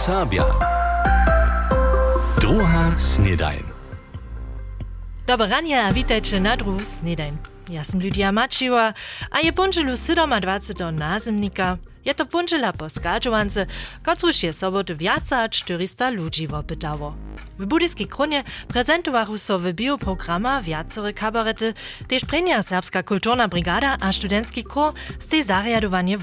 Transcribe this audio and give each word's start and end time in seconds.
Serbia. 0.00 0.48
Druga 2.40 2.96
snedajn. 2.96 3.64
Dobre 5.26 5.60
witajcie 5.92 6.40
na 6.40 6.56
druhu 6.56 6.80
snedajn. 6.84 7.36
Ja 7.68 7.84
sam 7.84 8.00
Lydia 8.00 8.32
Maciła, 8.32 8.94
a 9.30 9.40
je 9.44 9.52
punčelu 9.52 9.92
27. 9.92 10.98
nazemnika. 10.98 11.76
Je 12.04 12.14
to 12.14 12.24
punčela 12.26 12.72
po 12.72 12.88
skadžovance, 12.88 13.66
kotruž 14.02 14.42
je 14.42 14.52
sobotu 14.52 14.96
viaca 14.96 15.48
400 15.48 16.10
ludzi 16.10 16.46
wopytało. 16.48 17.14
W 17.58 17.66
budyjskiej 17.66 18.06
kronie 18.06 18.44
prezentowały 18.68 19.38
so 19.38 19.58
w 19.58 19.72
bioprograma 19.72 20.62
wiacore 20.62 21.12
kabarety, 21.12 21.74
też 22.08 22.24
prenia 22.24 22.62
serbska 22.62 23.02
kulturna 23.02 23.48
brigada 23.48 23.96
a 24.00 24.12
studencki 24.12 24.64
kor 24.64 24.92
z 25.18 25.26
tej 25.26 25.44
zariadowanie. 25.44 26.18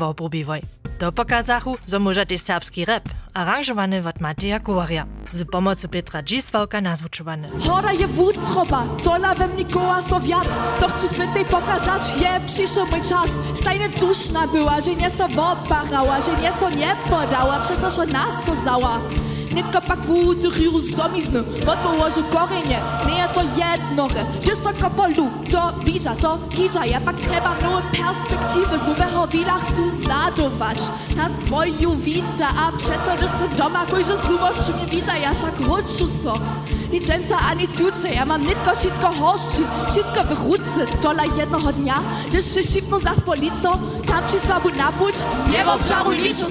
Do 1.00 1.12
pokazachu, 1.12 1.78
zo 1.86 2.00
może 2.00 2.26
też 2.26 2.42
serbski 2.42 2.86
rap, 2.86 3.04
aranżowany 3.34 4.08
od 4.08 4.22
Mateja 4.22 4.60
Kowaria, 4.60 5.06
z 5.32 5.50
pomocą 5.52 5.88
Petra 5.88 6.24
Dziswałka 6.24 6.82
nazwuczowany. 6.82 7.50
Hora 7.60 7.94
je 7.94 8.08
wódtroba, 8.08 8.84
dola 9.04 9.36
we 9.36 9.48
mnie 9.48 9.66
koła 9.66 10.02
so 10.02 10.20
wiac, 10.20 10.48
to 10.80 10.88
chcę 10.88 11.08
pokazać, 11.52 12.02
je 12.22 12.40
przyszł 12.48 12.92
mój 12.92 13.02
czas. 13.02 13.30
Stajnie 13.62 13.90
duszna 13.90 14.48
była, 14.48 14.82
że 14.82 14.96
nie 14.96 15.10
so 15.10 15.26
oparała, 15.26 16.22
że 16.22 16.38
nie 16.42 16.54
so 16.54 16.70
nie 16.70 16.96
podała, 17.10 17.60
przez 17.60 17.80
to, 17.80 17.90
że 17.90 18.06
nas 18.06 18.46
so 18.46 18.56
zała. 18.56 19.00
Nitko 19.52 19.82
pak 19.82 20.00
wód 20.06 20.44
rýru 20.44 20.82
zdomiznu, 20.82 21.44
vod 21.66 21.78
położył 21.80 22.24
korenie, 22.24 22.80
nie 23.08 23.28
to 23.34 23.42
jednore. 23.42 24.26
Wysoko 24.46 24.90
polu, 24.90 25.30
to 25.52 25.74
widza, 25.84 26.16
to 26.16 26.38
hidza, 26.50 26.86
ja 26.86 27.02
pak 27.02 27.20
treba 27.20 27.56
nowe 27.62 27.82
perspektywy, 27.82 28.80
z 28.80 28.88
nowego 28.88 29.28
wila 29.28 29.60
chcę 29.60 29.92
zladować. 29.92 30.80
Na 31.16 31.30
swoju 31.30 31.96
wita, 31.96 32.50
a 32.60 32.72
przeto 32.78 33.18
do 33.22 33.28
se 33.28 33.56
doma, 33.58 33.86
kojże 33.86 34.18
z 34.18 34.30
lubością 34.30 34.74
ja 35.22 35.34
szak 35.34 35.68
chodźu 35.68 36.08
so. 36.24 36.40
Liczenca 36.92 37.38
ani 37.40 37.68
cuce, 37.68 38.10
ja 38.14 38.26
mam 38.26 38.46
nitko 38.46 38.76
wszystko 38.76 39.08
horszy, 39.08 39.64
wszystko 39.88 40.24
w 40.24 40.44
ruce. 40.44 41.02
Dola 41.02 41.24
jednoho 41.38 41.74
dnia, 41.74 42.00
gdyż 42.30 42.56
się 42.56 42.64
szipną 42.64 43.00
za 43.00 43.12
policą, 43.26 43.70
tam 44.08 44.28
ci 44.30 44.40
sobu 44.48 44.70
napuć, 44.78 45.16
nie 45.52 45.66
w 45.66 45.68
obszaru 45.68 46.12
liczą, 46.12 46.46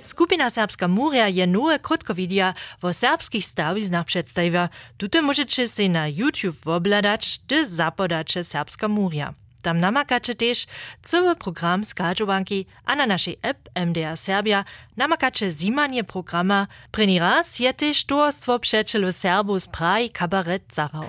Skupina 0.00 0.50
Serbska 0.50 0.88
Muria 0.88 1.28
je 1.28 1.46
nowe 1.46 1.78
krótkowidia 1.78 2.54
o 2.82 2.92
serbskich 2.92 3.46
stawiznach 3.46 4.06
przedstawia. 4.06 4.68
Tutaj 4.98 5.22
możecie 5.22 5.68
się 5.68 5.88
na 5.88 6.08
YouTube 6.08 6.66
obladać, 6.66 7.40
gdy 7.46 7.64
zapodacie 7.68 8.44
Serbska 8.44 8.88
Muria. 8.88 9.34
Tam 9.62 9.80
namakacie 9.80 10.34
też 10.34 10.66
cały 11.02 11.36
program 11.36 11.84
skadżowanki, 11.84 12.66
a 12.84 12.96
na 12.96 13.06
naszej 13.06 13.38
app 13.42 13.58
MDR 13.74 14.16
Serbia 14.16 14.64
namakacie 14.96 15.50
zimanie 15.50 16.04
programa. 16.04 16.66
Preni 16.90 17.18
raz 17.18 17.58
je 17.60 17.74
też 17.74 18.04
towarstwo 18.04 18.58
przyjacielu 18.58 19.12
Serbów 19.12 19.62
z 19.62 19.68
kabaret 20.12 20.62
Zarał. 20.74 21.04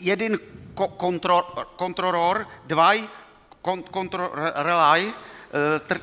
jeden 0.00 0.38
ko- 0.74 0.88
kontro, 0.88 1.42
kontrolor, 1.76 2.44
dwaj 2.68 3.00
kon, 3.62 3.82
kontrolaj, 3.82 5.02
tr- 5.02 5.12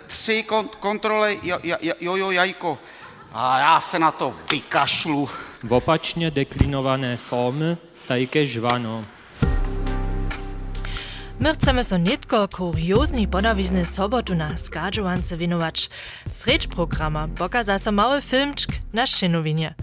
tři 0.08 0.44
kont, 0.44 0.76
kontrole 0.76 1.36
jo, 1.44 1.58
jo, 1.64 1.78
jo, 1.82 1.94
jojo 2.02 2.32
jajko. 2.32 2.78
A 3.34 3.60
já 3.60 3.82
se 3.82 4.00
na 4.00 4.12
to 4.12 4.34
vykašlu. 4.52 5.30
w 5.64 5.74
opacznie 5.74 6.32
deklinowane 6.32 7.18
formy, 7.18 7.78
takie 8.08 8.46
żwano. 8.46 9.04
My 11.40 11.54
chcemy 11.54 11.84
so 11.84 11.98
nitko 11.98 12.48
kurioznej 12.48 13.28
podawizny 13.28 13.86
sobotu 13.86 14.36
na 14.36 14.58
skadżowance 14.58 15.38
winować. 15.38 15.90
Srecz 16.32 16.68
programa 16.68 17.28
pokaza 17.28 17.80
so 17.80 17.92
mały 17.92 18.22
filmczk 18.22 18.72
na 18.94 19.06
szynowinie. 19.08 19.74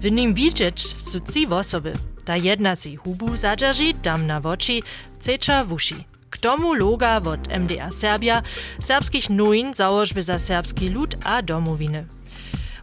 W 0.00 0.10
nim 0.10 0.34
widzieć 0.34 0.82
su 1.10 1.20
trzy 1.20 1.46
osoby. 1.50 1.92
Ta 2.24 2.36
jedna 2.36 2.76
si 2.76 2.96
hubu 2.96 3.36
zadrži, 3.36 3.94
tam 3.94 4.26
na 4.26 4.40
oči, 4.42 4.82
ceča 5.20 5.64
w 5.64 5.72
uši. 5.72 6.13
K 6.34 6.38
tomu 6.38 6.74
loga 6.74 7.16
od 7.16 7.48
MDR 7.48 7.92
Serbia, 7.94 8.42
serbskich 8.80 9.30
nowin 9.30 9.74
założby 9.74 10.22
za 10.22 10.38
serbski 10.38 10.88
lud 10.88 11.14
a 11.24 11.42
domowiny. 11.42 12.06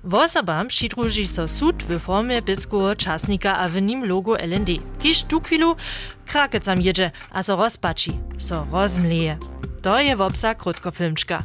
Wosobam 0.03 0.67
přidruži 0.67 1.27
so 1.27 1.47
sud 1.47 1.83
w 1.83 1.99
formie 1.99 2.41
biskuo 2.41 2.95
časnika 2.95 3.57
a 3.57 3.69
w 3.69 3.81
nim 3.81 4.09
logo 4.09 4.37
LND. 4.37 4.69
Kiž 4.99 5.23
tu 5.23 5.41
chwilu 5.41 5.75
krakecam 6.25 6.81
jedzie, 6.81 7.11
a 7.31 7.43
so 7.43 7.55
rozpači, 7.55 8.11
so 8.37 8.65
rozmleje. 8.71 9.37
To 9.81 9.99
je 9.99 10.15
wopsa 10.15 10.55
krótkofilmczka. 10.55 11.43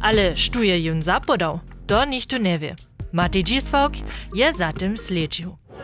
Ale 0.00 0.36
sztuje 0.36 0.80
jun 0.80 1.02
zapodał, 1.02 1.60
to 1.86 2.04
nikt 2.04 2.32
nie 2.40 2.58
wie. 2.58 2.76
Matej 3.12 3.44
Dziswałk 3.44 3.92
je 4.34 4.52
za 4.52 4.72
tym. 4.72 4.94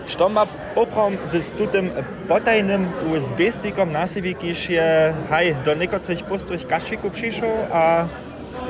Što 0.07 0.29
ma 0.29 0.47
poprom 0.75 1.17
z 1.25 1.53
tutem 1.53 1.91
potajnym 2.29 2.87
USB-stickom 3.13 3.93
na 3.93 4.07
sobie, 4.07 4.35
kiż 4.35 4.69
je 4.69 5.15
haj, 5.31 5.57
do 5.65 5.75
niekotrych 5.75 6.25
pustych 6.25 6.67
kaszików 6.67 7.13
przyszł, 7.13 7.47
a 7.73 8.07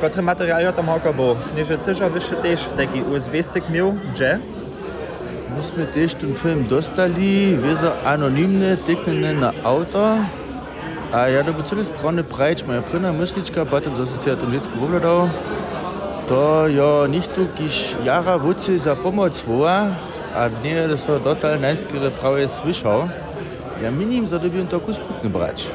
kotry 0.00 0.22
materiał 0.22 0.72
tam 0.72 0.86
hoko 0.86 1.14
był. 1.14 1.36
Knieże 1.52 1.78
Cysza 1.78 2.10
wyszedł 2.10 2.42
też 2.42 2.64
taki 2.76 3.02
USB-stick 3.02 3.70
miał, 3.70 3.94
gdzie? 4.12 4.38
Myśmy 5.56 5.86
też 5.86 6.14
ten 6.14 6.34
film 6.34 6.66
dostali, 6.68 7.58
wieso 7.62 7.92
anonimne, 8.04 8.76
tyknene 8.76 9.34
na 9.34 9.52
auto. 9.64 10.18
A 11.14 11.30
ja 11.30 11.46
to 11.46 11.54
celý 11.62 11.86
správne 11.86 12.26
prajč, 12.26 12.66
moja 12.66 12.82
prvná 12.82 13.14
myslička, 13.14 13.62
potem 13.62 13.94
zase 13.94 14.18
si 14.18 14.26
ja 14.26 14.34
to 14.34 14.50
vždycky 14.50 14.74
vovladal. 14.74 15.30
To 16.26 16.66
jo 16.66 17.06
nichtu, 17.06 17.46
kiž 17.54 18.02
jara 18.02 18.34
vuci 18.34 18.74
za 18.78 18.98
pomoc 18.98 19.38
voła, 19.46 19.94
a 20.34 20.50
to 20.88 20.98
so 20.98 21.20
total 21.20 21.60
najskere 21.60 22.10
prawie 22.10 22.48
słyszał. 22.48 23.08
Ja 23.82 23.90
minim 23.90 24.28
zadobiem 24.28 24.66
to 24.66 24.80
kuskutny 24.80 25.30
brać. 25.30 25.66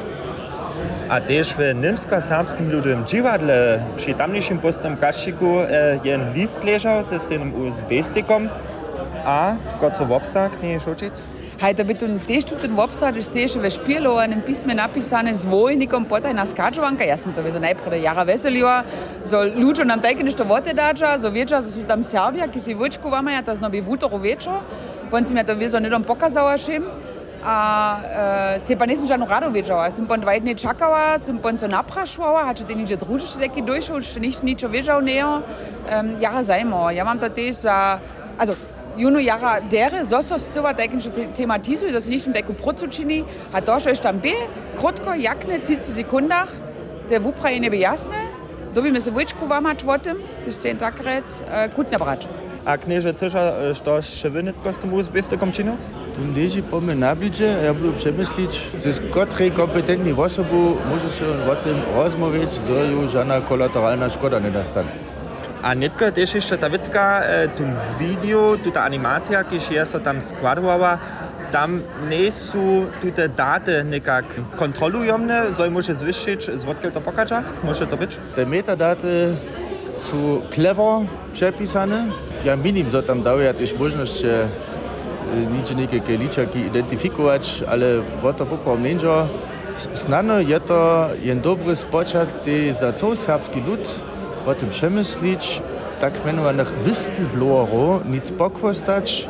A 1.08 1.20
też 1.20 1.54
w 1.54 1.58
niemsko-serbskim 1.74 2.70
ludowym 2.70 3.06
dziwadle 3.06 3.82
przy 3.96 4.14
tamniejszym 4.14 4.58
pustym 4.58 4.96
kasziku 4.96 5.60
e, 5.60 5.98
jen 6.04 6.32
list 6.32 6.64
leżał 6.64 7.04
ze 7.04 7.20
synem 7.20 7.52
USB-stickom, 7.54 8.48
a 9.24 9.56
kotry 9.80 10.06
wopsak, 10.06 10.62
nie 10.62 10.80
šočic? 10.80 11.22
Hej, 11.60 11.74
da 11.76 11.84
bi 11.84 11.92
tu 11.92 12.08
tež 12.24 12.48
tu 12.48 12.56
ten 12.56 12.72
website, 12.72 13.20
že 13.20 13.28
tež 13.28 13.60
v 13.60 13.68
špilovanem 13.68 14.40
pisme 14.40 14.72
napisane 14.72 15.36
z 15.36 15.44
vojnikom 15.44 16.08
potaj 16.08 16.32
na 16.32 16.48
skačovanka. 16.48 17.04
Ja 17.04 17.20
sam 17.20 17.36
sowieso 17.36 17.60
najprej 17.60 18.00
jara 18.00 18.24
veselila, 18.24 18.80
so 19.28 19.44
ľuďo 19.44 19.84
nam 19.84 20.00
také 20.00 20.24
nešto 20.24 20.48
vote 20.48 20.72
dáča, 20.72 21.20
so 21.20 21.28
vieča, 21.28 21.60
so 21.60 21.68
sú 21.68 21.84
tam 21.84 22.00
Serbia, 22.00 22.48
ki 22.48 22.56
si 22.56 22.72
vočku 22.72 23.12
vama, 23.12 23.36
ja 23.36 23.44
to 23.44 23.52
znobi 23.52 23.84
v 23.84 23.92
útoru 23.92 24.16
večer. 24.16 24.64
Pon 25.12 25.20
si 25.20 25.36
mi 25.36 25.44
to 25.44 25.52
viezo 25.52 25.76
nedom 25.76 26.00
pokazala 26.00 26.56
šim. 26.56 26.80
A 27.44 27.56
e, 28.56 28.60
se 28.64 28.72
pa 28.72 28.88
nisem 28.88 29.04
žadno 29.04 29.28
rado 29.28 29.52
wiedziała. 29.52 29.92
Sem 29.92 30.08
pon 30.08 30.16
dva 30.16 30.40
dni 30.40 30.56
čakala, 30.56 31.20
sem 31.20 31.36
pon 31.36 31.60
so 31.60 31.68
naprašovala, 31.68 32.48
a 32.48 32.56
če 32.56 32.64
te 32.64 32.72
niče 32.72 32.96
druže 32.96 33.28
še 33.28 33.44
taki 33.44 33.60
došel, 33.60 34.00
še 34.00 34.16
nič 34.16 34.40
ničo 34.40 34.72
wiedział 34.72 35.04
nejo. 35.04 35.44
Um, 35.92 36.16
jara 36.24 36.40
zajmo. 36.40 36.88
Ja 36.88 37.04
mam 37.04 37.20
to 37.20 37.28
też 37.28 37.68
za... 37.68 38.00
Also, 38.40 38.56
Juno 38.96 39.18
jara 39.18 39.60
dere, 39.60 40.04
zoso 40.04 40.38
scyła 40.38 40.74
takim, 40.74 41.00
że 41.00 41.10
tematizuje, 41.10 41.92
to 41.92 42.00
się 42.00 42.10
nicht 42.10 42.32
taką 42.34 42.54
procučini, 42.54 43.24
a 43.52 43.62
to, 43.62 43.80
że 43.80 43.96
tam 43.96 44.18
by, 44.18 44.32
krótko, 44.76 45.14
jak 45.14 45.48
ne 45.48 45.60
30 45.60 45.92
sekundach, 45.92 46.48
te 47.08 47.20
w 47.20 47.26
Ukrainie 47.26 47.70
by 47.70 47.76
jasne, 47.76 48.16
dobimy 48.74 49.00
się 49.00 49.10
wyczku 49.10 49.46
wamać 49.46 49.84
o 49.84 49.98
tym, 49.98 50.16
to 50.40 50.46
jest 50.46 50.62
ten 50.62 50.76
tak 50.76 51.00
rec, 51.00 51.42
kutne 51.76 51.98
brać. 51.98 52.28
A 52.64 52.78
knieże 52.78 53.14
Cysza, 53.14 53.72
što 53.74 54.02
še 54.02 54.30
vy 54.30 54.42
netko 54.42 54.68
s 54.68 54.78
tym 54.78 54.92
USB-stickom 54.92 55.52
činil? 55.52 55.76
Tu 56.14 56.20
leży 56.36 56.62
po 56.62 56.80
mnie 56.80 56.94
na 56.94 57.16
blidzie, 57.16 57.56
ja 57.64 57.74
budu 57.74 57.92
przemyślić, 57.92 58.60
z 58.78 59.00
której 59.00 59.50
kompetentnej 59.50 60.12
osoby 60.12 60.56
może 60.90 61.10
się 61.10 61.24
o 61.52 61.56
tym 61.56 61.76
rozmawiać, 61.94 62.52
co 62.52 62.84
już 62.84 63.10
żadna 63.10 63.40
kolateralna 63.40 64.08
szkoda 64.08 64.38
nie 64.38 64.50
nastanie. 64.50 65.09
A 65.62 65.74
netko 65.74 66.12
też 66.12 66.34
jeszcze 66.34 66.58
ta 66.58 66.68
wycka, 66.68 67.20
e, 67.20 67.48
tu 67.48 67.62
video, 67.98 68.56
tu 68.64 68.70
ta 68.70 68.82
animacja, 68.82 69.44
je 69.70 69.86
so 69.86 70.00
tam 70.00 70.22
składowała, 70.22 70.98
tam 71.52 71.80
nie 72.10 72.32
są 72.32 72.86
te 73.14 73.28
daty 73.28 73.84
nekak 73.84 74.24
kontrolujomne, 74.56 75.54
so 75.54 75.70
może 75.70 75.94
zwyższyć, 75.94 76.50
z 76.50 76.64
odkiel 76.64 76.92
to 76.92 77.00
pokaża? 77.00 77.42
Może 77.64 77.86
to 77.86 77.96
być? 77.96 78.16
Te 78.34 78.46
metadaty 78.46 79.36
są 79.96 80.40
clever 80.54 81.06
przepisane. 81.32 82.06
Ja 82.44 82.56
minim, 82.56 82.90
że 82.90 83.02
tam 83.02 83.22
daje 83.22 83.54
też 83.54 83.74
możliwość 83.78 84.20
że, 84.20 84.48
e, 85.34 85.46
nicze 85.56 85.74
niekie 85.74 86.18
liczaki 86.18 86.58
identyfikować, 86.58 87.64
ale 87.68 87.86
to 88.38 88.46
poprawnie 88.46 88.94
nie 88.94 89.00
Znano 89.94 90.40
je 90.40 90.60
to 90.60 91.08
jen 91.22 91.40
dobry 91.40 91.76
spoczat, 91.76 92.34
gdy 92.42 92.74
za 92.74 92.92
cały 92.92 93.16
serbski 93.16 93.60
lud 93.60 94.09
o 94.50 94.54
tym 94.54 94.70
przemyślić, 94.70 95.62
tak 96.00 96.24
mianowanych 96.26 96.72
whistleblowerów 96.86 98.04
nic 98.06 98.30
pokwostać, 98.30 99.28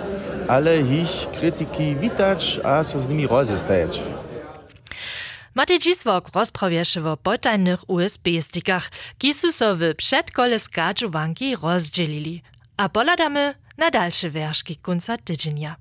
ale 0.49 0.81
ich 0.81 1.31
krytyki 1.38 1.96
witać, 1.96 2.61
a 2.64 2.84
so 2.84 3.00
z 3.00 3.08
nimi 3.08 3.26
rozestajać. 3.26 4.02
Matej 5.55 5.78
Dziswok 5.78 6.31
rozprawieše 6.34 7.11
o 7.11 7.17
potajnych 7.17 7.81
USB-stickach, 7.88 8.90
ki 9.19 9.34
su 9.34 9.52
so 9.52 9.76
w 9.76 9.94
przedkole 9.96 10.56
rozdzielili. 11.62 12.43
a 12.76 12.88
poladamy 12.88 13.55
na 13.78 13.90
dalsze 13.90 14.31
wierszki 14.31 14.76
kunca 14.76 15.19
tydzienia. 15.19 15.76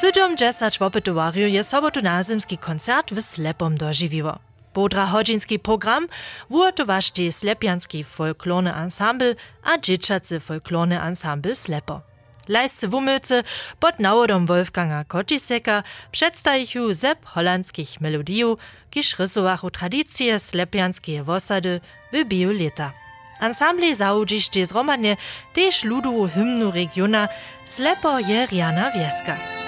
70 0.00 0.82
opytowarju 0.82 1.48
je 1.48 1.64
sobotu 1.64 2.02
nazymski 2.02 2.58
koncert 2.58 3.12
w 3.12 3.22
Slepom 3.22 3.76
dożywiło. 3.76 4.38
Podra 4.72 5.06
hodzinski 5.06 5.58
program 5.58 6.08
wurtowašte 6.50 7.32
Slepianski 7.32 8.04
folklorny 8.04 8.74
ensemble 8.74 9.34
a 9.62 9.78
dzieciacy 9.78 10.40
folklorny 10.40 11.02
ensemble 11.02 11.54
Slepo. 11.54 12.00
Lajscy 12.48 12.88
wumylcy 12.88 13.44
pod 13.80 13.98
nawodom 13.98 14.46
Wolfganga 14.46 15.04
Kotiseka 15.04 15.82
przedstawiają 16.12 16.94
zep 16.94 17.26
holandskich 17.26 18.00
melodijów, 18.00 18.58
kiż 18.90 19.18
rysowachu 19.18 19.70
tradycje 19.70 20.40
slepianskie 20.40 21.22
wosady 21.22 21.80
w 22.12 22.24
biu 22.24 22.52
leta. 22.52 22.92
Ensemble 23.40 23.94
założyście 23.94 24.66
zromadnie 24.66 25.16
też 25.54 25.84
ludową 25.84 26.28
hymnu 26.28 26.70
regiona 26.70 27.28
Slepo 27.66 28.18
je 28.18 28.46
Riana 28.46 28.90
Wieska. 28.90 29.59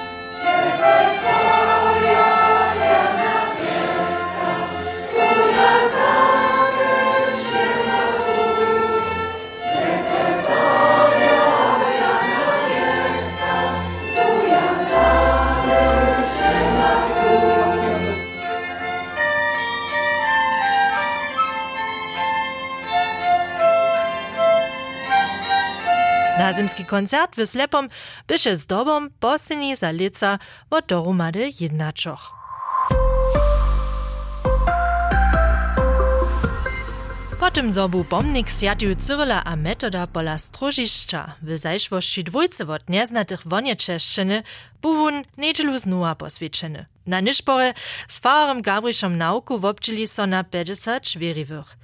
Happy 0.62 0.78
birthday! 0.78 1.51
Nazimski 26.38 26.84
koncert 26.84 27.36
w 27.36 27.46
Slepom 27.46 27.88
byše 28.28 28.56
z 28.56 28.66
dobom 28.66 29.10
poslední 29.18 29.76
za 29.76 29.88
lica 29.88 30.38
od 30.70 30.92
jednačoch. 31.60 32.41
Potem 37.42 37.72
zobu 37.72 38.04
pomnik 38.04 38.50
Sjatiju 38.50 38.94
Cyrila 38.96 39.42
a 39.44 39.56
metoda 39.56 40.06
pola 40.06 40.38
strožišća 40.38 41.32
w 41.42 41.58
zajszłości 41.58 42.24
dwójcy 42.24 42.64
od 42.64 42.88
nieznatych 42.88 43.40
wonieczeszczyny 43.46 44.42
buwun 44.82 45.22
niedzielu 45.38 45.78
znowa 45.78 46.14
poswieczeny. 46.14 46.86
Na 47.06 47.20
niszpore 47.20 47.74
z 48.08 48.18
farem 48.18 48.62
Gabriszom 48.62 49.18
nauku 49.18 49.58
wobczyli 49.58 50.06
so 50.06 50.26
na 50.26 50.44
50 50.44 51.18
wierivych. 51.18 51.76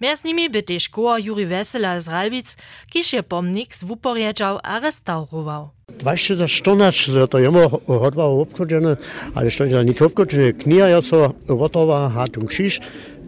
Między 0.00 0.26
nimi 0.28 0.50
by 0.50 0.62
też 0.62 0.88
koło 0.88 1.18
Juri 1.18 1.46
Wesela 1.46 2.00
z 2.00 2.08
Ralbic, 2.08 2.56
kiż 2.90 3.12
je 3.12 3.22
pomnik 3.22 3.76
zwuporjedzał 3.76 4.58
a 4.62 4.80
restaurował. 4.80 5.70
2014 5.88 7.28
to 7.28 7.38
jemo 7.38 7.68
hodva 7.86 8.24
obchodzene, 8.24 8.96
ale 9.34 9.50
što 9.50 9.64
je 9.64 9.84
nic 9.84 10.02
obchodzene, 10.02 10.52
knjiga 10.52 10.88
je 10.88 11.02
so 11.02 11.32
gotova, 11.48 12.08
hatum 12.08 12.46
krzyż, 12.46 12.80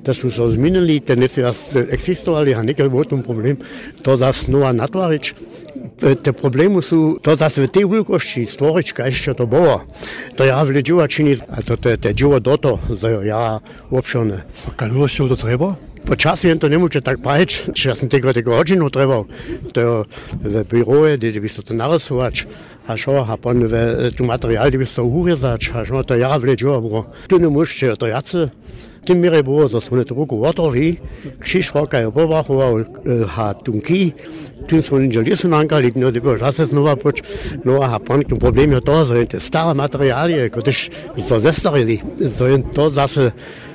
da 0.05 0.15
su 0.15 0.31
se 0.31 0.43
ozminili, 0.43 1.01
te 1.01 1.17
nisu 1.17 1.41
eksistovali, 1.91 2.55
a 2.55 2.63
nekaj 2.63 2.89
bo 2.89 3.05
tom 3.05 3.23
problem, 3.23 3.57
to 4.03 4.17
da 4.17 4.33
snova 4.33 4.73
natvarič. 4.73 5.35
Te 6.23 6.33
problemu 6.33 6.83
su 6.83 7.19
to 7.23 7.37
da 7.37 7.49
sve 7.51 7.67
te 7.67 7.85
ulikošči 7.85 8.47
stvorič, 8.47 8.93
kaj 8.93 9.09
e, 9.09 9.13
še 9.13 9.35
to 9.35 9.47
bo. 9.47 9.81
To 10.37 10.45
ja 10.45 10.63
vleđuva 10.63 11.07
čini, 11.09 11.37
a 11.49 11.63
to 11.63 11.77
te, 11.77 11.97
te 11.97 12.13
dživo 12.15 12.41
doto, 12.41 12.79
zajo 12.89 13.23
ja 13.23 13.61
uopšte 13.91 14.25
ne. 14.25 14.45
Kaj 14.77 14.91
bilo 14.91 15.09
še 15.09 15.29
do 15.31 15.37
treba? 15.41 15.75
Počasi 16.05 16.49
je 16.49 16.59
to 16.61 16.69
ne 16.69 16.77
moče 16.79 17.01
tako 17.01 17.23
pač, 17.25 17.55
če 17.73 17.95
sem 17.97 18.11
tega 18.13 18.35
tega 18.37 18.53
očinu 18.53 18.91
trebal, 18.93 19.25
to 19.73 20.05
je 20.45 20.65
biroje, 20.69 21.17
gdje 21.17 21.41
bi 21.41 21.49
se 21.49 21.63
to 21.65 21.73
narasovač, 21.73 22.45
a 22.87 22.97
šo, 23.01 23.23
a 23.25 23.39
pon 23.41 23.65
tu 24.17 24.27
materijal, 24.29 24.69
gdje 24.69 24.83
bi 24.83 24.87
se 24.87 25.01
urezač, 25.01 25.71
a 25.73 25.87
šo, 25.89 26.03
to 26.05 26.19
ja 26.21 26.37
vleđuva 26.37 26.81
bro. 26.85 27.07
Tu 27.29 27.39
ne 27.41 27.49
moče, 27.49 27.95
to 27.97 28.11
jace, 28.11 28.51
tym 29.05 29.21
mire 29.21 29.43
było, 29.43 29.69
że 29.69 29.81
są 29.81 30.05
to 30.05 30.15
ruku 30.15 30.41
waterli, 30.41 30.97
krzyż 31.41 31.75
roka 31.75 32.01
je 32.01 32.13
powachował, 32.13 32.77
ha 33.29 33.55
tunki, 33.55 34.13
tu 34.67 34.83
są 34.83 34.99
nie 34.99 35.23
lisu 35.23 35.49
nankali, 35.49 35.93
no 35.97 36.13
to 36.13 36.21
było 36.21 36.39
czas 36.39 36.57
znowu 36.57 36.97
poć, 36.97 37.23
no 37.65 37.85
a 37.85 38.01
pan 38.01 38.23
ten 38.23 38.39
problem 38.39 38.73
je 38.73 38.81
to, 38.81 39.05
że 39.05 39.27
te 39.27 39.41
stare 39.41 39.75
materialie, 39.75 40.51
które 40.51 40.73
to 41.29 41.41
zestarili, 41.41 42.01
że 42.39 42.59
to 42.73 42.91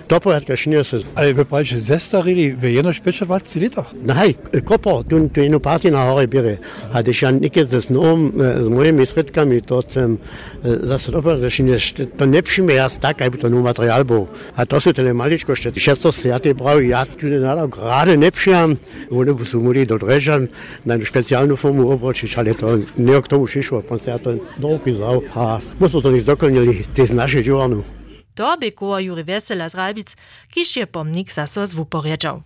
zase 0.09 0.19
Dopowiadka 0.19 0.57
śniesy. 0.57 0.97
Ale 1.15 1.33
wy 1.33 1.45
palcie 1.45 1.81
zestarili, 1.81 2.53
wy 2.53 2.71
jedno 2.71 2.93
szpicze 2.93 3.25
w 3.25 3.27
20 3.27 3.59
litach? 3.59 3.93
Nej, 4.03 4.35
kopo, 4.65 5.03
tu, 5.03 5.29
tu 5.29 5.59
partii 5.59 5.91
na 5.91 6.05
hory 6.05 6.27
bierze. 6.27 6.57
A 6.93 7.03
když 7.03 7.21
ja 7.21 7.31
nikie 7.31 7.65
z 7.65 7.89
nom, 7.89 8.31
z 8.65 8.67
moimi 8.67 9.05
sredkami, 9.05 9.61
to 9.61 9.81
sem 9.87 10.17
zase 10.63 11.11
dopowiadka 11.11 11.49
śniesy, 11.49 12.07
to 12.17 12.25
nie 12.25 12.43
przyjmie 12.43 12.75
ja 12.75 12.89
tak, 12.89 13.21
jakby 13.21 13.37
to 13.37 13.49
no 13.49 13.61
materiál 13.61 14.05
był. 14.05 14.27
A 14.55 14.65
to 14.65 14.79
są 14.79 14.93
tyle 14.93 15.13
maliczko, 15.13 15.55
że 15.55 15.71
ty 15.71 15.79
šesto 15.79 16.11
se 16.11 16.27
ja 16.27 16.39
te 16.39 16.55
brał, 16.55 16.81
ja 16.81 17.05
tu 17.05 17.27
nie 17.27 17.39
nada, 17.39 17.67
gerade 17.67 18.17
nie 18.17 18.31
przyjam, 18.31 18.75
one 19.11 19.33
by 19.33 19.45
są 19.45 19.59
muli 19.59 19.87
do 19.87 19.97
dreżan, 19.97 20.47
na 20.85 20.95
specjalną 21.05 21.55
formu 21.55 21.91
obroczyć, 21.91 22.37
ale 22.37 22.55
to 22.55 22.67
nie 22.97 23.21
k 23.21 23.27
tomu 23.27 23.47
šišlo, 23.47 23.81
pan 23.81 23.99
ja 24.07 24.19
to 24.19 24.29
dopisał, 24.57 25.21
a 25.35 25.59
muszę 25.79 26.01
to 26.01 26.11
nie 26.11 26.19
zdokonili, 26.19 26.83
to 26.95 27.01
jest 27.01 27.13
nasze 27.13 27.43
dziurnu. 27.43 27.98
To 28.39 28.57
by 28.57 28.71
koło 28.71 28.99
Juri 28.99 29.23
Wesela 29.23 29.69
z 29.69 29.75
Ralbic, 29.75 30.15
kiż 30.51 30.75
je 30.75 30.87
pomnik 30.87 31.33
zaso 31.33 31.67
zwuporjedzał. 31.67 32.41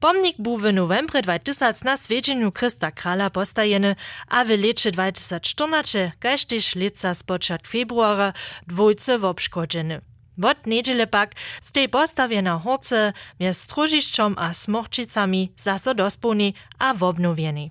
Pomnik 0.00 0.36
był 0.38 0.58
w 0.58 0.72
novembrze 0.72 1.22
2000 1.22 1.84
na 1.84 1.96
swiedzieniu 1.96 2.52
Krista 2.52 2.90
Krala 2.90 3.30
postajeny, 3.30 3.96
a 4.28 4.44
w 4.44 4.48
lecie 4.48 4.92
2014, 4.92 6.12
kaž 6.20 6.44
też 6.44 6.74
leca 6.74 7.14
z 7.14 7.22
początku 7.22 7.68
februara, 7.68 8.32
dwójce 8.66 9.18
wobszkodzeny. 9.18 10.00
Wot 10.38 10.66
niedziele 10.66 11.06
pak 11.06 11.34
z 11.62 11.72
tej 11.72 11.88
postawie 11.88 12.42
na 12.42 12.58
horce 12.58 13.12
między 13.40 13.60
Stružišćom 13.60 14.34
a 14.38 14.54
Smorčicami 14.54 15.52
zaso 15.56 15.94
dosponi 15.94 16.54
a 16.78 16.94
wobnowieni. 16.94 17.70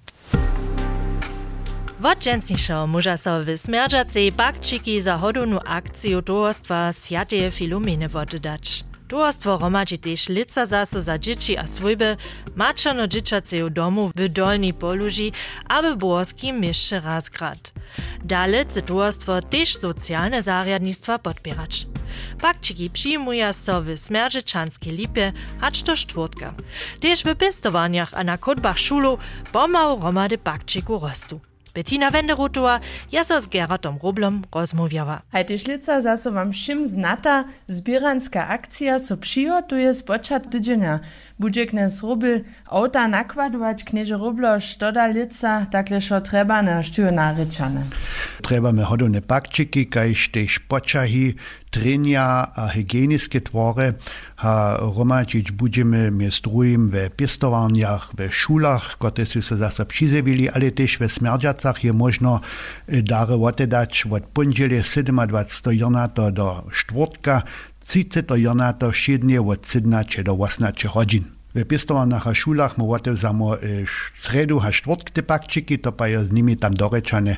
Wodźensnišo 2.04 2.88
muža 2.88 3.16
so 3.18 3.40
w 3.40 3.56
smerdžacej 3.58 4.32
bakčiki 4.36 5.02
za 5.02 5.16
hodownu 5.18 5.60
akciju 5.66 6.22
towarstwa 6.22 6.94
Sjatej 6.94 7.52
Filomene 7.52 8.10
wodydać. 8.10 8.84
Towarstwo 9.08 9.58
romadzi 9.58 9.98
też 9.98 10.30
lica 10.30 10.66
zaso 10.66 11.02
za 11.02 11.18
dzieci 11.18 11.58
a 11.58 11.68
swojby, 11.68 12.18
maczano 12.56 13.08
dzieciaceju 13.08 13.70
domu 13.70 14.12
w 14.16 14.30
dolni 14.30 14.74
poluži 14.74 15.32
a 15.68 15.82
w 15.82 15.96
borskim 15.96 16.60
mieście 16.60 17.00
Razgrad. 17.00 17.74
Dale 18.24 18.66
chce 18.66 18.82
towarstwo 18.82 19.42
też 19.42 19.76
socjalne 19.76 20.42
zariadnictwa 20.42 21.20
podpierać. 21.20 21.88
Bakčiki 22.42 22.90
przyjmuja 22.90 23.54
so 23.54 23.82
w 23.82 23.98
smerdżyczanskie 23.98 24.92
lipie, 24.92 25.34
hacz 25.62 25.82
to 25.82 25.96
czwartka. 25.96 26.54
Też 27.00 27.24
w 27.24 27.36
pestowaniach 27.36 28.14
a 28.14 28.24
na 28.24 28.38
kodbach 28.38 28.80
szulu 28.80 29.18
pomału 29.52 30.02
romady 30.02 30.38
bakčiku 30.38 31.00
rostu. 31.00 31.53
Bettina 31.74 32.12
Wenderotowa 32.12 32.80
ja 33.12 33.24
so 33.24 33.42
z 33.42 33.48
Gerardom 33.48 33.98
Roblom 34.04 34.44
rozmawiała. 34.56 35.22
Hajte 35.32 35.58
šlica 35.58 36.02
zaso 36.02 36.32
wam 36.32 36.52
všim 36.54 36.88
znata 36.88 37.46
zbieranska 37.68 38.48
akcja 38.48 39.00
so 39.00 39.18
přihotuje 39.18 39.94
z 39.94 40.04
počat 40.04 40.50
tydzienia. 40.50 41.00
Budže 41.40 41.66
knes 41.66 42.04
Robl 42.04 42.46
auta 42.66 43.08
nakładować 43.08 43.84
knieże 43.84 44.18
Roblo 44.18 44.60
štoda 44.60 45.08
lica, 45.08 45.66
takle 45.72 46.02
šo 46.02 46.22
treba 46.22 46.62
na 46.62 46.84
štiju 46.84 47.12
narečane. 47.12 47.84
Trebamy 48.46 48.84
hodowne 48.86 49.22
bakčiki, 49.22 49.90
kajž 49.90 50.30
tež 50.30 50.60
počahy, 50.70 51.34
trenia 51.74 52.54
a 52.56 52.68
hygieniske 52.70 53.42
twory, 53.42 53.94
ha 54.36 54.78
romadzić 54.78 55.52
budeme 55.52 56.12
między 56.12 56.42
drugim 56.42 56.90
we 56.90 57.10
pistowarniach, 57.10 58.14
we 58.16 58.32
szulach, 58.32 58.98
które 58.98 59.26
su 59.26 59.42
se 59.42 59.58
zase 59.58 59.86
přizewili, 59.86 60.50
ale 60.50 60.72
też 60.72 60.98
we 60.98 61.10
smerdżacach 61.10 61.84
je 61.84 61.94
można 61.94 62.40
dary 62.88 63.34
otedać 63.34 64.06
od 64.12 64.24
pondzieli 64.24 64.82
27 65.28 65.80
jornata 65.80 66.32
do 66.32 66.68
czwartka, 66.72 67.42
30 67.86 68.22
jornata 68.36 68.94
siednie 68.94 69.42
od 69.42 69.68
17 69.68 70.24
do 70.24 70.34
18 70.34 70.90
godzin. 70.94 71.24
W 71.56 71.66
pistowarnach 71.66 72.28
a 72.28 72.34
szulach 72.34 72.78
my 72.78 72.84
otewzamo 72.84 73.58
sredu 74.16 74.60
a 74.60 74.72
czwartk 74.72 75.10
te 75.10 75.24
bakčiki, 75.24 75.80
to 75.80 75.92
pa 75.92 76.06
z 76.24 76.32
nimi 76.32 76.58
tam 76.58 76.74
dorečane 76.74 77.38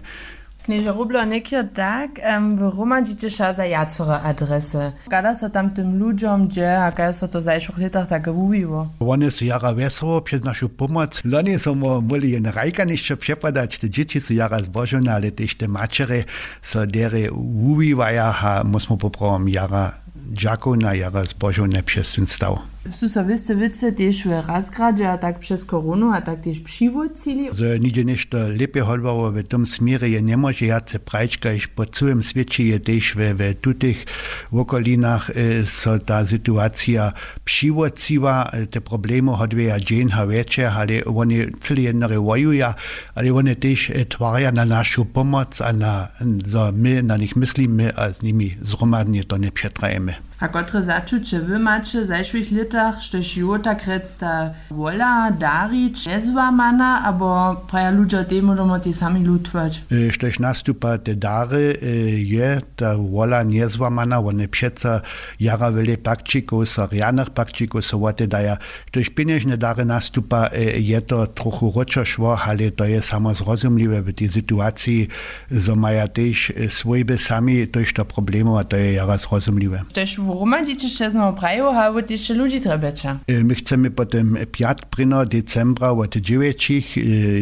Knieże 0.65 0.91
Rublo 0.91 1.25
nekio 1.25 1.63
tak, 1.63 2.11
um, 2.35 2.57
w 2.57 2.77
romadzicie 2.77 3.29
za 3.29 3.65
jacore 3.65 4.21
adresy. 4.21 4.91
Kada 5.09 5.35
so 5.35 5.49
tam 5.49 5.69
tym 5.69 5.99
ludziom 5.99 6.49
dzieje, 6.49 6.79
a 6.79 6.91
kada 6.91 7.13
so 7.13 7.27
to 7.27 7.41
zajszłych 7.41 7.77
latach 7.77 8.07
tak 8.07 8.27
uwiło. 8.27 8.89
One 8.99 9.31
są 9.31 9.45
jara 9.45 9.73
wesoło 9.73 10.21
przez 10.21 10.43
naszą 10.43 10.69
pomoc. 10.69 11.21
Loni 11.25 11.59
są 11.59 11.75
mogli 11.75 12.31
jen 12.31 12.45
rajka 12.45 12.83
jeszcze 12.83 13.17
przepadać, 13.17 13.79
te 13.79 13.89
dzieci 13.89 14.21
są 14.21 14.33
jara 14.33 14.63
zbożone, 14.63 15.13
ale 15.13 15.31
też 15.31 15.55
te 15.55 15.67
macery 15.67 16.23
so 16.61 16.87
dere 16.87 17.31
uwiwaja, 17.31 18.35
a 18.41 18.63
musimy 18.63 18.97
poprawom 18.97 19.49
jara 19.49 19.91
dżaków 20.33 20.77
na 20.77 20.95
jara 20.95 21.25
zbożą 21.25 21.67
neprzestun 21.67 22.27
stał. 22.27 22.59
Sú 22.85 23.09
so 23.09 23.25
viste 23.25 23.57
vice 23.57 23.89
tiež 23.89 24.29
v 24.29 24.45
Razgrade 24.45 25.09
a 25.09 25.17
tak 25.17 25.41
přes 25.41 25.65
koronu 25.65 26.13
a 26.13 26.21
tak 26.21 26.45
tiež 26.45 26.59
přivodcili? 26.59 27.49
Że 27.51 27.79
nigdzie 27.79 28.05
nešto 28.05 28.37
lepiej 28.37 28.83
hodwało 28.83 29.31
w 29.31 29.43
tym 29.43 29.65
smierze 29.65 30.09
je 30.09 30.21
nie 30.21 30.37
może 30.37 30.65
jace 30.65 30.99
prajczka, 30.99 31.53
iż 31.53 31.67
po 31.67 31.85
całym 31.85 32.23
świecie 32.23 32.63
je 32.63 32.79
też 32.79 33.13
w, 33.15 33.19
w 33.37 33.55
tutych 33.61 34.05
okolinach 34.51 35.29
e, 35.29 35.65
so 35.65 35.99
ta 35.99 36.25
sytuacja 36.25 37.13
přivodciła, 37.45 38.49
e, 38.53 38.67
te 38.67 38.81
problemy 38.81 39.31
hodwieja 39.31 39.79
dzień 39.79 40.09
ha 40.09 40.27
wiecie, 40.27 40.71
ale 40.71 41.05
oni 41.05 41.37
cyle 41.61 41.81
jednore 41.81 42.19
wojują, 42.19 42.73
ale 43.15 43.33
oni 43.33 43.55
też 43.55 43.89
e, 43.89 44.51
na 44.51 44.65
naszą 44.65 45.05
pomoc, 45.05 45.61
a 45.61 45.73
na, 45.73 46.07
so 46.51 46.71
my 46.71 47.03
na 47.03 47.17
nich 47.17 47.35
myślimy, 47.35 47.97
a 47.97 48.13
z 48.13 48.21
nimi 48.21 48.57
zromadnie 48.61 49.23
to 49.23 49.37
nie 49.37 49.51
przetrajemy. 49.51 50.15
A 50.39 50.47
kotre 50.47 50.81
začuće 50.81 51.39
wymaće 51.39 52.03
zašłych 52.03 52.51
litach, 52.51 52.99
štež 52.99 53.37
jota 53.37 53.75
krecta 53.75 54.53
wola, 54.69 55.31
darić, 55.31 56.07
jezwa 56.07 56.51
mana, 56.51 57.01
abo 57.07 57.55
praja 57.71 57.91
ludzie 57.91 58.23
temu 58.27 58.55
domo 58.55 58.79
te 58.79 58.93
sami 58.93 59.23
lutwać. 59.23 59.79
E, 59.91 60.11
štež 60.11 60.39
nastupa 60.43 60.97
te 60.97 61.15
dary 61.15 61.79
e, 61.79 62.19
je 62.19 62.59
ta 62.75 62.99
wola 62.99 63.43
njezwa 63.47 63.89
mana, 63.89 64.19
one 64.19 64.47
pšeca 64.47 65.01
jara 65.39 65.69
vele 65.69 65.95
pakčikov, 65.97 66.65
sa 66.67 66.87
rijanah 66.91 67.31
pakčikov, 67.31 67.81
so 67.81 67.97
vote 67.97 68.27
daja. 68.27 68.59
Štež 68.91 69.15
pinežne 69.15 69.55
dary 69.55 69.87
nastupa 69.87 70.51
e, 70.51 70.83
je 70.83 70.99
to 70.99 71.25
trochu 71.31 71.71
ročo 71.71 72.03
švo, 72.03 72.35
ale 72.35 72.75
to 72.75 72.83
je 72.83 72.99
samo 73.01 73.33
zrozumljive 73.33 74.01
v 74.01 74.11
tej 74.11 74.27
situaciji, 74.27 75.07
zo 75.49 75.75
maja 75.79 76.11
tež 76.11 76.51
svojbe 76.69 77.15
sami, 77.17 77.71
to 77.71 77.79
je 77.79 77.85
što 77.85 78.03
problemov, 78.03 78.59
a 78.59 78.63
to 78.67 78.75
je 78.75 78.99
jara 78.99 79.15
zrozumljive. 79.15 79.87
Štež 79.95 80.24
Romantiče 80.29 80.89
še 80.89 81.09
znowu 81.11 81.37
prajo, 81.37 81.71
a 81.73 81.89
od 81.89 82.09
jeszcze 82.09 82.33
ludzi 82.33 82.61
trebecza. 82.61 83.17
My 83.27 83.55
chcemy 83.55 83.91
potem 83.91 84.37
5 84.51 84.79
decembra 85.25 85.91
od 85.91 86.15
9 86.15 86.99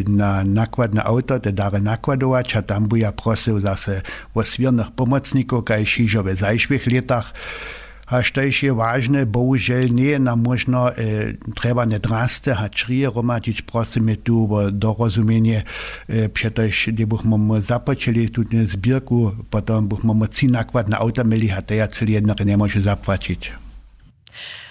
na 0.07 0.43
nakładne 0.43 1.03
auto 1.03 1.39
te 1.39 1.51
dary 1.51 1.81
nakładować, 1.81 2.55
a 2.55 2.61
tam 2.61 2.87
buja 2.87 3.11
prosił 3.11 3.59
zase 3.59 4.01
o 4.35 4.43
swiernych 4.43 4.91
pomocników, 4.91 5.63
kaj 5.63 5.85
šižo 5.85 6.23
w 6.23 6.35
zajszłych 6.35 6.87
latach. 6.87 7.33
A 7.33 7.82
što 8.21 8.41
je 8.41 8.73
ważne, 8.73 9.25
bohužel 9.25 9.89
nie 9.89 10.19
nam 10.19 10.41
možno 10.41 10.89
e, 10.89 11.33
treba 11.55 11.85
ne 11.85 11.99
draste, 11.99 12.53
a 12.53 12.69
črije 12.69 13.09
romatič, 13.09 13.61
prosimy 13.61 14.15
tu 14.15 14.47
o 14.53 14.71
dorozumienie, 14.71 15.63
e, 16.09 16.29
przetoż 16.29 16.87
gdy 16.87 17.07
byśmy 17.07 17.61
zapoczęli 17.61 18.29
tu 18.29 18.43
zbierku, 18.65 19.31
potem 19.49 19.87
byśmy 19.87 20.27
ci 20.29 20.47
nakład 20.47 20.89
na 20.89 20.97
auta 20.97 21.23
mieli, 21.23 21.51
a 21.51 21.61
to 21.61 21.73
ja 21.73 21.87
cel 21.87 22.11
jednak 22.11 22.45
nie 22.45 22.57
może 22.57 22.81
zapłacić. 22.81 23.51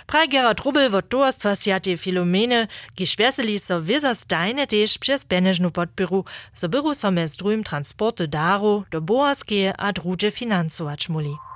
Praj 0.07 0.29
Gerard 0.29 0.61
Rubel 0.61 0.91
wot 0.91 1.09
towarstwa 1.09 1.55
Sjate 1.57 1.97
Filomene 1.97 2.69
geschwärseli 2.97 3.59
so 3.59 3.81
wieso 3.83 4.15
steine 4.15 4.67
tež 4.67 4.99
przez 4.99 5.25
penežnu 5.25 5.71
podpiru, 5.71 6.25
so 6.55 6.69
byru 6.69 6.95
so 6.95 7.11
mes 7.11 7.37
drugim 7.37 7.65
transporte 7.65 8.27
daru 8.29 8.85
do 8.91 9.01
boaskeje 9.01 9.73
a 9.79 9.93
druge 9.93 10.31
financować 10.31 11.09
muli. 11.09 11.52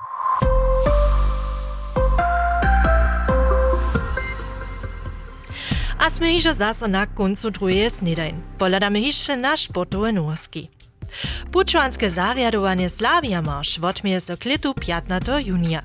A 6.06 6.10
sme 6.10 6.38
iže 6.38 6.54
zase 6.54 6.86
na 6.86 7.02
koncu 7.10 7.50
druhej 7.50 7.90
snedajn. 7.90 8.62
Poladame 8.62 9.02
jeszcze 9.02 9.34
na 9.34 9.58
sportowe 9.58 10.14
nowosti. 10.14 10.70
Pučuanske 11.50 12.10
zarjadowanie 12.10 12.86
Slavia 12.88 13.42
Marsz 13.42 13.78
odmieje 13.82 14.20
so 14.20 14.36
klitu 14.36 14.75
15. 14.75 15.42
junia. 15.42 15.82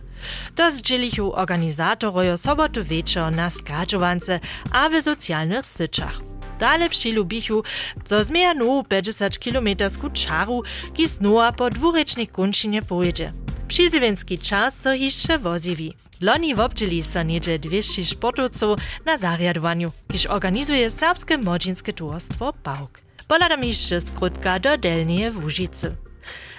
To 0.55 0.71
zdzielichu 0.71 1.33
organizatorojo 1.33 2.37
sobotu 2.37 2.83
wieczor 2.83 3.33
na 3.33 3.49
skadżowance 3.49 4.39
a 4.71 4.89
w 4.89 5.01
socjalnych 5.01 5.65
syczach. 5.65 6.30
Dale 6.61 6.89
přilubichu, 6.89 7.63
co 8.05 8.23
zmieja 8.23 8.53
nu 8.53 8.83
50 8.83 9.37
km 9.37 9.67
czaru, 10.13 10.63
ki 10.93 11.07
snua 11.07 11.51
po 11.51 11.69
dwurečnej 11.69 12.27
končinie 12.27 12.81
pojedzie. 12.81 13.33
Przyzywienski 13.67 14.39
czas 14.39 14.81
so 14.81 14.93
jeszcze 14.93 15.37
woziwi. 15.37 15.93
Loni 16.21 16.55
wobdzieli 16.55 17.03
so 17.03 17.23
niedzie 17.23 17.59
200 17.59 18.05
sportowców 18.05 18.79
na 19.05 19.17
zariadowaniu, 19.17 19.91
kiż 20.11 20.25
organizuje 20.25 20.89
serbskie 20.91 21.37
młodzieńskie 21.37 21.93
towarstwo 21.93 22.53
BAUK. 22.63 23.01
Poladam 23.27 23.63
jeszcze 23.63 24.01
skrótka 24.01 24.59
do 24.59 24.77
Delnie 24.77 25.31
w 25.31 25.43
Łużycy. 25.43 25.95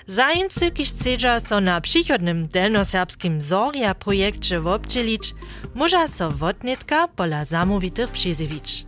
Zajemcy, 0.07 0.71
kiż 0.71 0.89
chcedza 0.89 1.41
so 1.41 1.61
na 1.61 1.81
przychodnym 1.81 2.49
delnoserbskim 2.49 3.43
Zoria 3.43 3.95
projekcie 3.95 4.61
wobdzielić, 4.61 5.35
może 5.75 6.09
so 6.09 6.31
wotnitka 6.31 7.09
pola 7.09 7.45
zamówitych 7.45 8.11
przyzywić. 8.11 8.87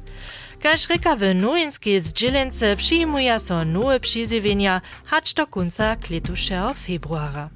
Kaž 0.64 0.88
reka 0.88 1.16
w 1.16 1.35
nowinskiej 1.35 2.00
zdzielence 2.00 2.76
przyjmuje 2.76 3.38
so 3.38 3.64
nowe 3.64 4.00
przyzywienia, 4.00 4.80
hacz 5.04 5.35
do 5.35 5.47
końca 5.47 5.97
kletuszego 5.97 6.75
februara. 6.75 7.50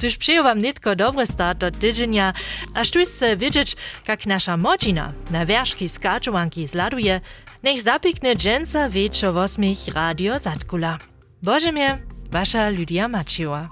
Tuż 0.00 0.16
przyjął 0.16 0.44
wam 0.44 0.62
nitko 0.62 0.96
dobry 0.96 1.26
start 1.26 1.58
do 1.58 1.70
tydzienia, 1.70 2.32
a 2.74 2.84
sztućce 2.84 3.36
wiedzieć, 3.36 3.76
jak 4.08 4.26
nasza 4.26 4.56
modzina 4.56 5.12
na 5.30 5.46
wierzki 5.46 5.88
skaczovanki 5.88 6.66
zladuje, 6.66 7.20
niech 7.62 7.82
zapikne 7.82 8.36
dżęca 8.36 8.88
wieczo 8.88 9.32
w 9.32 9.36
osmich 9.36 9.78
Radio 9.94 10.38
Zatkula. 10.38 10.98
Boże 11.42 11.72
mnie, 11.72 11.98
wasza 12.30 12.68
Lydia 12.68 13.08
Macieła. 13.08 13.68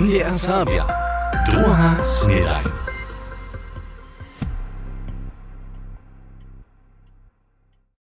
NDR 0.00 0.38
Sabia. 0.38 0.86
Druga 1.46 2.04
snedaj. 2.04 2.87